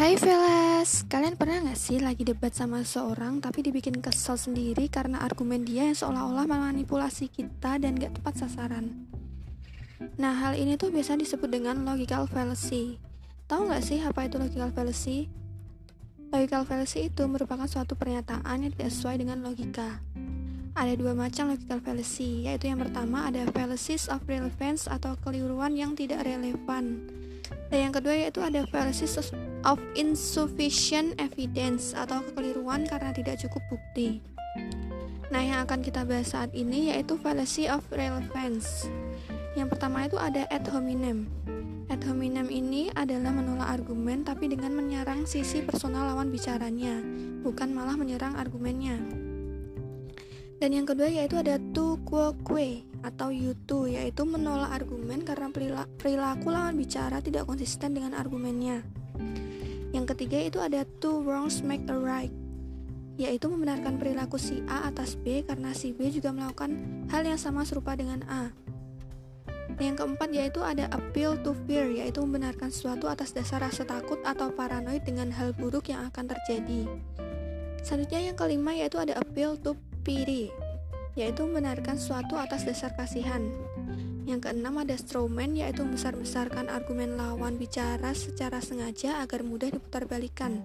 [0.00, 5.20] Hai Velas, kalian pernah gak sih lagi debat sama seseorang tapi dibikin kesel sendiri karena
[5.20, 8.96] argumen dia yang seolah-olah memanipulasi kita dan gak tepat sasaran?
[10.16, 12.96] Nah, hal ini tuh biasa disebut dengan logical fallacy.
[13.44, 15.28] Tahu gak sih apa itu logical fallacy?
[16.32, 20.00] Logical fallacy itu merupakan suatu pernyataan yang tidak sesuai dengan logika.
[20.80, 25.92] Ada dua macam logical fallacy, yaitu yang pertama ada fallacies of relevance atau keliruan yang
[25.92, 27.04] tidak relevan.
[27.68, 29.12] Dan yang kedua yaitu ada fallacies
[29.64, 34.20] of insufficient evidence atau kekeliruan karena tidak cukup bukti.
[35.30, 38.90] Nah, yang akan kita bahas saat ini yaitu fallacy of relevance.
[39.54, 41.30] Yang pertama itu ada ad hominem.
[41.90, 46.98] Ad hominem ini adalah menolak argumen tapi dengan menyerang sisi personal lawan bicaranya,
[47.42, 48.98] bukan malah menyerang argumennya.
[50.60, 55.48] Dan yang kedua yaitu ada tu quoque atau yutu yaitu menolak argumen karena
[55.96, 58.99] perilaku lawan bicara tidak konsisten dengan argumennya.
[60.10, 62.34] Ketiga itu ada two wrongs make a right,
[63.14, 66.74] yaitu membenarkan perilaku si A atas B karena si B juga melakukan
[67.14, 68.50] hal yang sama serupa dengan A.
[69.78, 74.50] Yang keempat yaitu ada appeal to fear, yaitu membenarkan sesuatu atas dasar rasa takut atau
[74.50, 76.90] paranoid dengan hal buruk yang akan terjadi.
[77.86, 80.50] Selanjutnya yang kelima yaitu ada appeal to pity,
[81.14, 83.46] yaitu membenarkan sesuatu atas dasar kasihan.
[84.30, 90.62] Yang keenam ada strawman yaitu membesar-besarkan argumen lawan bicara secara sengaja agar mudah diputarbalikan.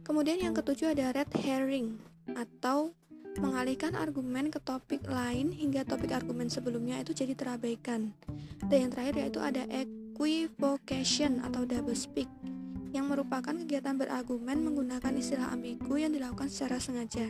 [0.00, 2.00] Kemudian yang ketujuh ada red herring
[2.32, 2.96] atau
[3.36, 8.16] mengalihkan argumen ke topik lain hingga topik argumen sebelumnya itu jadi terabaikan.
[8.64, 12.32] Dan yang terakhir yaitu ada equivocation atau double speak
[12.96, 17.28] yang merupakan kegiatan berargumen menggunakan istilah ambigu yang dilakukan secara sengaja.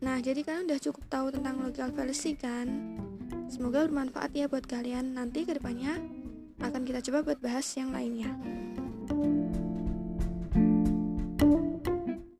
[0.00, 2.68] Nah, jadi kalian udah cukup tahu tentang logical fallacy kan?
[3.54, 5.14] Semoga bermanfaat ya buat kalian.
[5.14, 6.02] Nanti ke depannya
[6.58, 8.34] akan kita coba buat bahas yang lainnya.